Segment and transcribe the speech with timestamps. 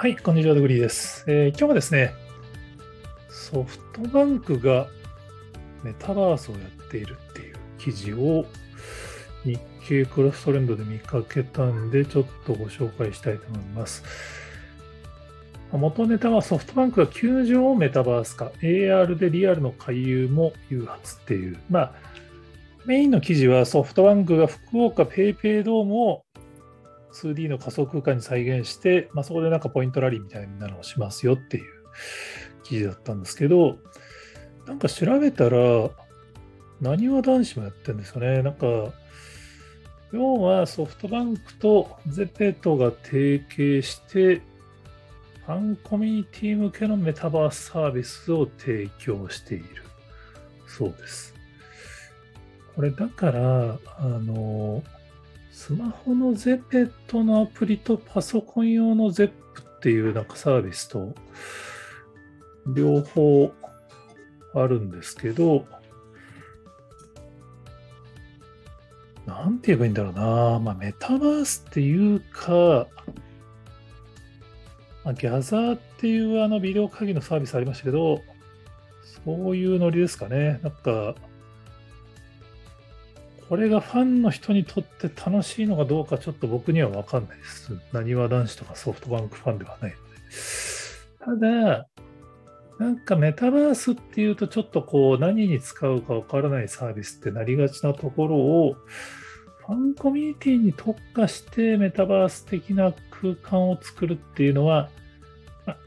[0.00, 2.14] はい、こんにちは、ドグリーです、えー今日はですね、
[3.28, 4.86] ソフトバンクが
[5.82, 8.46] メタバースをやっているっていう記事を
[9.44, 9.58] 日
[9.88, 14.04] 経クロストレンドで見かけたんで、ちょっとご紹介したいと思います。
[15.72, 21.92] 元ネタはソフトバンクが球場をメタバース化、AR でリアルの回遊も誘発っていう、まあ、
[22.86, 26.22] メインの記事はソフトバンクが福岡ペイペイドームを
[27.26, 31.64] 2D の仮想空間に再現して、まあ、そこでなんかポイントラリーみたいなのをしますよっていう
[32.62, 33.78] 記事だったんですけど、
[34.66, 35.90] なんか調べたら、
[36.80, 38.42] なにわ男子もやってるんですよね。
[38.42, 38.66] なんか、
[40.12, 44.42] 要はソフトバンクとゼペトが提携して、
[45.46, 49.66] ファンコミュニティ向けのメタバースサービスを提供している
[50.66, 51.34] そうです。
[52.76, 54.84] これだから、あの、
[55.58, 61.16] スマホのゼペットのアプリとパソコン用のゼップっていうなんかサービスと
[62.68, 63.52] 両方
[64.54, 65.66] あるんですけど、
[69.26, 70.60] なんて言えばいいんだろうな。
[70.60, 72.86] まあ、メタバースっていうか、
[75.04, 78.20] まあ、ギャザーっていうあのビデオ会議のサービスありましたけど、
[79.26, 80.60] そういうノリですかね。
[80.62, 81.16] なんか、
[83.48, 87.72] これがファンの人にとって楽しいのかどうかちょっと僕には分かんないです。
[87.92, 89.96] なにわ男子とかソフトバンクファンではないの
[91.40, 91.40] で。
[91.40, 91.88] ただ、
[92.78, 98.76] なんかメタバースっていうとちょっとこう何に使うか分からないサービスってなりがちなところを
[99.66, 104.90] ファンコミュニティに特化してメタバース的な空間を作るっていうのは、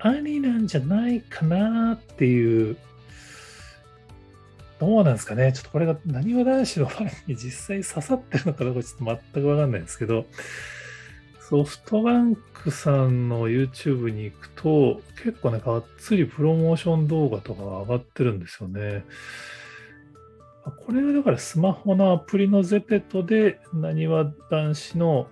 [0.00, 2.76] ありなんじゃないかなっていう
[4.80, 5.52] どうなんですかね。
[5.52, 10.24] ちょっとこれがなにわ男子のファンに 実際刺さってるのかどうかちょっと全くわかんないんですけど、
[11.50, 19.04] ソフトバンクさんの YouTube に行くと、結構ね、がっつりプロモーション動画とかが上がってるんですよね。
[20.64, 25.28] これはだからスマホのアプリのゼペトで、なにわ男子の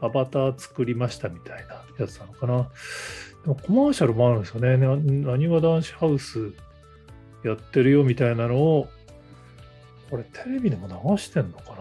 [0.00, 2.68] アバター作りましたみたいなやつなのかな。
[3.42, 4.76] でもコマーシャルもあるんですよね。
[4.76, 6.52] ななにわ男子ハウス
[7.44, 8.88] やってるよみたいなのを、
[10.10, 11.76] これテレビでも流してんのかな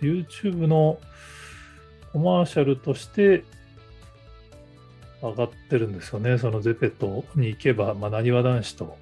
[0.00, 0.98] ?YouTube の
[2.12, 3.44] コマーシャルとして
[5.22, 6.38] 上がってるんですよね。
[6.38, 8.98] そのゼペットに行けば、まあ、なにわ男子と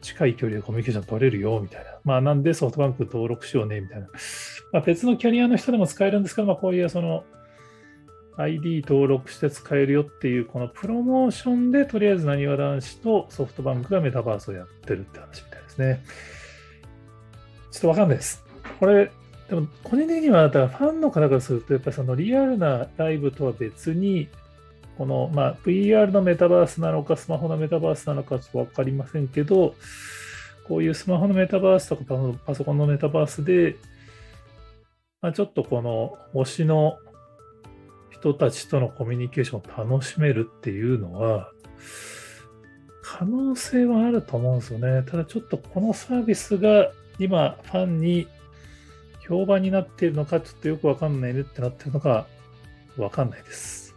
[0.00, 1.90] 近い距離でコミュニケーション取れるよみたいな。
[2.04, 4.08] まあなんでソフトバンク登録しようねみたいな。
[4.72, 7.24] まあ、別のキャリアの人でも使えるんですけど、まあ、こういうその
[8.36, 16.02] ID 登録して使えるよっていう、このプロモーションでとりあえずなにわ男子とソフトバンクがメタバースをやってるって話みたいですね。
[17.70, 18.44] ちょっとわかんないです。
[18.80, 19.10] これ、
[19.48, 24.28] でも個人的にはだからファンの方からすると、やっぱりそのリアルなライブとは別に、
[24.96, 29.74] この、まあ、VR のメタバースなのか、スマホのメタバースなのかちょっとわかりませんけど、
[30.68, 32.04] こういうスマホのメタバースとか
[32.46, 33.76] パソコンのメタバースで、
[35.20, 36.96] まあ、ちょっとこの推しの
[38.22, 41.50] 人たちとのコミュニケーションを楽しめるっていうのは、
[43.02, 45.02] 可能性はあると思うんですよね。
[45.02, 48.28] ただちょっとこのサービスが今ファンに
[49.28, 52.26] 評判になっているのかちょっとよくわかんないねってなってるのか
[52.96, 53.94] わかんないです。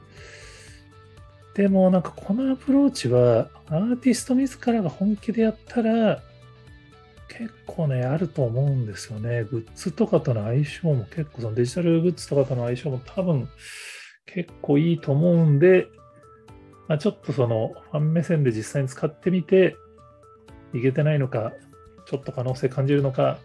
[1.53, 6.21] でもなんかこのアプローチはアーティスト自らが本気でやったら
[7.29, 9.43] 結構ね、あると思うんですよね。
[9.43, 13.49] グッズとかとの相性も結構、そのデジタルグッズとかとの相性も多分
[14.25, 15.87] 結構いいと思うんで、
[16.87, 19.77] まあ、ちょっとそのファン目線で実際に使ってみて、
[20.73, 21.53] いけてないのか、
[22.05, 23.39] ちょっと可能性感じるのか、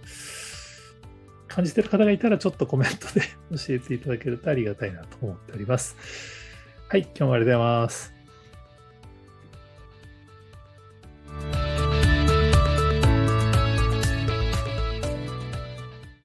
[1.48, 3.22] 感じてる方がいたらちょっとコメントで
[3.56, 5.96] 教えていただけるとありがたいなと思っております。
[6.88, 8.19] はい、今日もありがとうございます。